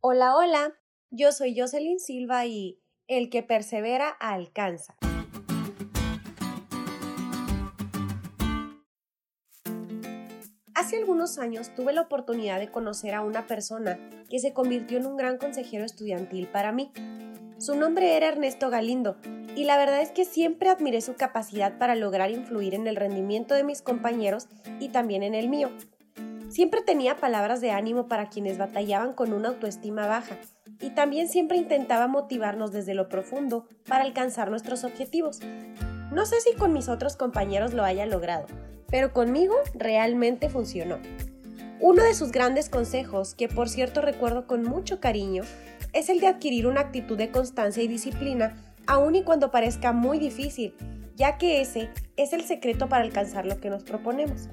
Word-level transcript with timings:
Hola, 0.00 0.36
hola, 0.36 0.78
yo 1.10 1.32
soy 1.32 1.58
Jocelyn 1.58 1.98
Silva 1.98 2.46
y 2.46 2.80
el 3.08 3.30
que 3.30 3.42
persevera 3.42 4.08
alcanza. 4.08 4.94
Hace 10.72 10.98
algunos 10.98 11.38
años 11.38 11.74
tuve 11.74 11.92
la 11.92 12.02
oportunidad 12.02 12.60
de 12.60 12.70
conocer 12.70 13.12
a 13.12 13.22
una 13.22 13.48
persona 13.48 13.98
que 14.30 14.38
se 14.38 14.52
convirtió 14.52 14.98
en 14.98 15.06
un 15.06 15.16
gran 15.16 15.36
consejero 15.36 15.84
estudiantil 15.84 16.46
para 16.46 16.70
mí. 16.70 16.92
Su 17.58 17.74
nombre 17.74 18.16
era 18.16 18.28
Ernesto 18.28 18.70
Galindo 18.70 19.16
y 19.56 19.64
la 19.64 19.76
verdad 19.76 20.00
es 20.00 20.12
que 20.12 20.24
siempre 20.24 20.68
admiré 20.68 21.00
su 21.00 21.16
capacidad 21.16 21.76
para 21.76 21.96
lograr 21.96 22.30
influir 22.30 22.76
en 22.76 22.86
el 22.86 22.94
rendimiento 22.94 23.54
de 23.54 23.64
mis 23.64 23.82
compañeros 23.82 24.46
y 24.78 24.90
también 24.90 25.24
en 25.24 25.34
el 25.34 25.48
mío. 25.48 25.70
Siempre 26.48 26.80
tenía 26.80 27.16
palabras 27.16 27.60
de 27.60 27.72
ánimo 27.72 28.08
para 28.08 28.30
quienes 28.30 28.56
batallaban 28.56 29.12
con 29.12 29.34
una 29.34 29.50
autoestima 29.50 30.06
baja 30.06 30.38
y 30.80 30.90
también 30.90 31.28
siempre 31.28 31.58
intentaba 31.58 32.08
motivarnos 32.08 32.72
desde 32.72 32.94
lo 32.94 33.10
profundo 33.10 33.66
para 33.86 34.04
alcanzar 34.04 34.50
nuestros 34.50 34.84
objetivos. 34.84 35.40
No 36.10 36.24
sé 36.24 36.40
si 36.40 36.54
con 36.56 36.72
mis 36.72 36.88
otros 36.88 37.16
compañeros 37.16 37.74
lo 37.74 37.84
haya 37.84 38.06
logrado, 38.06 38.46
pero 38.90 39.12
conmigo 39.12 39.54
realmente 39.74 40.48
funcionó. 40.48 40.98
Uno 41.80 42.02
de 42.02 42.14
sus 42.14 42.32
grandes 42.32 42.70
consejos, 42.70 43.34
que 43.34 43.48
por 43.48 43.68
cierto 43.68 44.00
recuerdo 44.00 44.46
con 44.46 44.62
mucho 44.62 45.00
cariño, 45.00 45.42
es 45.92 46.08
el 46.08 46.18
de 46.18 46.28
adquirir 46.28 46.66
una 46.66 46.80
actitud 46.80 47.18
de 47.18 47.30
constancia 47.30 47.82
y 47.82 47.88
disciplina, 47.88 48.56
aun 48.86 49.14
y 49.14 49.22
cuando 49.22 49.50
parezca 49.50 49.92
muy 49.92 50.18
difícil, 50.18 50.74
ya 51.14 51.36
que 51.36 51.60
ese 51.60 51.90
es 52.16 52.32
el 52.32 52.42
secreto 52.42 52.88
para 52.88 53.04
alcanzar 53.04 53.44
lo 53.44 53.60
que 53.60 53.70
nos 53.70 53.84
proponemos. 53.84 54.48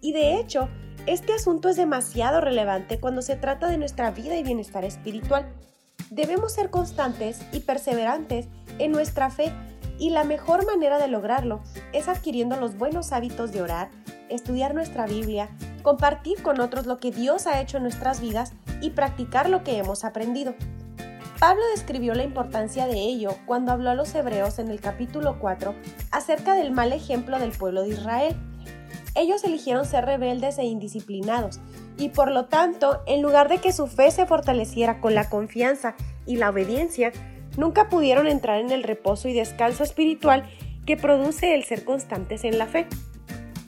Y 0.00 0.12
de 0.12 0.40
hecho, 0.40 0.68
este 1.08 1.32
asunto 1.32 1.70
es 1.70 1.76
demasiado 1.76 2.42
relevante 2.42 3.00
cuando 3.00 3.22
se 3.22 3.34
trata 3.34 3.66
de 3.68 3.78
nuestra 3.78 4.10
vida 4.10 4.36
y 4.36 4.42
bienestar 4.42 4.84
espiritual. 4.84 5.50
Debemos 6.10 6.52
ser 6.52 6.68
constantes 6.68 7.40
y 7.50 7.60
perseverantes 7.60 8.46
en 8.78 8.92
nuestra 8.92 9.30
fe 9.30 9.50
y 9.98 10.10
la 10.10 10.24
mejor 10.24 10.66
manera 10.66 10.98
de 10.98 11.08
lograrlo 11.08 11.62
es 11.94 12.08
adquiriendo 12.08 12.56
los 12.56 12.76
buenos 12.76 13.12
hábitos 13.12 13.52
de 13.52 13.62
orar, 13.62 13.90
estudiar 14.28 14.74
nuestra 14.74 15.06
Biblia, 15.06 15.48
compartir 15.82 16.42
con 16.42 16.60
otros 16.60 16.84
lo 16.84 17.00
que 17.00 17.10
Dios 17.10 17.46
ha 17.46 17.58
hecho 17.58 17.78
en 17.78 17.84
nuestras 17.84 18.20
vidas 18.20 18.52
y 18.82 18.90
practicar 18.90 19.48
lo 19.48 19.64
que 19.64 19.78
hemos 19.78 20.04
aprendido. 20.04 20.54
Pablo 21.40 21.62
describió 21.74 22.12
la 22.12 22.24
importancia 22.24 22.86
de 22.86 22.98
ello 22.98 23.34
cuando 23.46 23.72
habló 23.72 23.88
a 23.88 23.94
los 23.94 24.14
hebreos 24.14 24.58
en 24.58 24.68
el 24.68 24.80
capítulo 24.82 25.38
4 25.40 25.74
acerca 26.10 26.54
del 26.54 26.70
mal 26.70 26.92
ejemplo 26.92 27.38
del 27.38 27.52
pueblo 27.52 27.82
de 27.84 27.90
Israel 27.90 28.36
ellos 29.20 29.44
eligieron 29.44 29.84
ser 29.84 30.04
rebeldes 30.04 30.58
e 30.58 30.64
indisciplinados, 30.64 31.60
y 31.96 32.10
por 32.10 32.30
lo 32.30 32.46
tanto, 32.46 33.02
en 33.06 33.22
lugar 33.22 33.48
de 33.48 33.58
que 33.58 33.72
su 33.72 33.86
fe 33.86 34.10
se 34.10 34.26
fortaleciera 34.26 35.00
con 35.00 35.14
la 35.14 35.28
confianza 35.28 35.94
y 36.26 36.36
la 36.36 36.50
obediencia, 36.50 37.12
nunca 37.56 37.88
pudieron 37.88 38.26
entrar 38.26 38.60
en 38.60 38.70
el 38.70 38.82
reposo 38.82 39.28
y 39.28 39.32
descanso 39.32 39.82
espiritual 39.82 40.48
que 40.86 40.96
produce 40.96 41.54
el 41.54 41.64
ser 41.64 41.84
constantes 41.84 42.44
en 42.44 42.58
la 42.58 42.66
fe. 42.66 42.86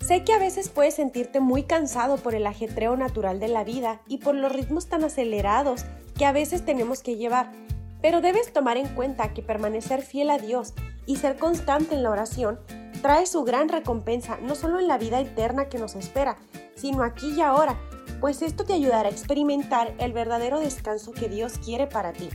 Sé 0.00 0.24
que 0.24 0.32
a 0.32 0.38
veces 0.38 0.68
puedes 0.68 0.94
sentirte 0.94 1.40
muy 1.40 1.64
cansado 1.64 2.16
por 2.16 2.34
el 2.34 2.46
ajetreo 2.46 2.96
natural 2.96 3.38
de 3.38 3.48
la 3.48 3.62
vida 3.62 4.00
y 4.08 4.18
por 4.18 4.34
los 4.34 4.52
ritmos 4.52 4.88
tan 4.88 5.04
acelerados 5.04 5.84
que 6.16 6.24
a 6.24 6.32
veces 6.32 6.64
tenemos 6.64 7.02
que 7.02 7.16
llevar, 7.16 7.52
pero 8.00 8.20
debes 8.20 8.52
tomar 8.52 8.76
en 8.76 8.88
cuenta 8.88 9.32
que 9.34 9.42
permanecer 9.42 10.02
fiel 10.02 10.30
a 10.30 10.38
Dios 10.38 10.74
y 11.06 11.16
ser 11.16 11.36
constante 11.36 11.94
en 11.94 12.02
la 12.02 12.10
oración 12.10 12.58
trae 13.02 13.26
su 13.26 13.44
gran 13.44 13.68
recompensa 13.68 14.38
no 14.40 14.54
solo 14.54 14.78
en 14.78 14.88
la 14.88 14.98
vida 14.98 15.20
eterna 15.20 15.68
que 15.68 15.78
nos 15.78 15.94
espera, 15.94 16.36
sino 16.74 17.02
aquí 17.02 17.30
y 17.30 17.40
ahora, 17.40 17.78
pues 18.20 18.42
esto 18.42 18.64
te 18.64 18.74
ayudará 18.74 19.08
a 19.08 19.12
experimentar 19.12 19.94
el 19.98 20.12
verdadero 20.12 20.60
descanso 20.60 21.12
que 21.12 21.28
Dios 21.28 21.58
quiere 21.64 21.86
para 21.86 22.12
ti. 22.12 22.28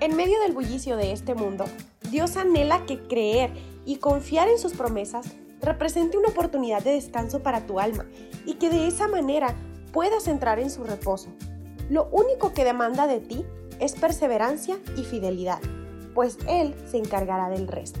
En 0.00 0.16
medio 0.16 0.40
del 0.40 0.52
bullicio 0.52 0.96
de 0.96 1.12
este 1.12 1.34
mundo, 1.34 1.64
Dios 2.10 2.36
anhela 2.36 2.84
que 2.86 3.06
creer 3.06 3.52
y 3.84 3.96
confiar 3.96 4.48
en 4.48 4.58
sus 4.58 4.72
promesas 4.72 5.26
represente 5.60 6.16
una 6.16 6.28
oportunidad 6.28 6.82
de 6.82 6.92
descanso 6.92 7.40
para 7.42 7.66
tu 7.66 7.80
alma 7.80 8.06
y 8.46 8.54
que 8.54 8.70
de 8.70 8.86
esa 8.86 9.08
manera 9.08 9.54
puedas 9.92 10.26
entrar 10.28 10.58
en 10.58 10.70
su 10.70 10.84
reposo. 10.84 11.28
Lo 11.90 12.08
único 12.12 12.52
que 12.54 12.64
demanda 12.64 13.06
de 13.06 13.20
ti 13.20 13.44
es 13.78 13.92
perseverancia 13.92 14.78
y 14.96 15.04
fidelidad, 15.04 15.60
pues 16.14 16.38
Él 16.48 16.74
se 16.90 16.98
encargará 16.98 17.48
del 17.50 17.68
resto. 17.68 18.00